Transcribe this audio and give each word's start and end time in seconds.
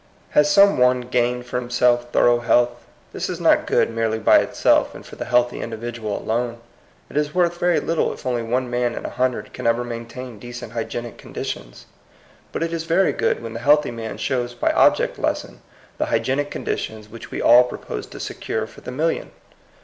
Has 0.31 0.49
some 0.49 0.79
one 0.79 1.01
gained 1.01 1.45
for 1.45 1.59
himself 1.59 2.11
thor 2.11 2.27
ough 2.27 2.39
health. 2.47 2.85
This 3.13 3.29
is 3.29 3.39
not 3.39 3.67
good 3.67 3.91
merely 3.91 4.17
by 4.17 4.39
itself, 4.39 4.95
and 4.95 5.05
for 5.05 5.15
the 5.15 5.25
healthy 5.25 5.61
individual 5.61 6.17
alone. 6.17 6.57
It 7.11 7.17
is 7.17 7.35
worth 7.35 7.59
very 7.59 7.79
little 7.79 8.11
if 8.11 8.25
only 8.25 8.41
one 8.41 8.67
man 8.67 8.95
in 8.95 9.05
a 9.05 9.11
hundred 9.11 9.53
can 9.53 9.67
ever 9.67 9.83
maintain 9.83 10.39
decent 10.39 10.71
hygienic 10.71 11.19
conditions. 11.19 11.85
But 12.51 12.63
it 12.63 12.73
is 12.73 12.85
very 12.85 13.13
good 13.13 13.43
when 13.43 13.53
the 13.53 13.59
healthy 13.59 13.91
man 13.91 14.17
shows 14.17 14.55
by 14.55 14.71
object 14.71 15.19
lesson 15.19 15.61
the 15.99 16.07
hygienic 16.07 16.49
conditions 16.49 17.07
which 17.07 17.29
we 17.29 17.39
all 17.39 17.63
propose 17.65 18.07
to 18.07 18.19
secure 18.19 18.65
for 18.65 18.81
the 18.81 18.89
million. 18.91 19.29